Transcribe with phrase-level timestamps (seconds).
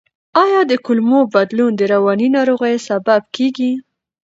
[0.43, 3.71] آیا د کولمو بدلون د رواني ناروغیو سبب کیږي؟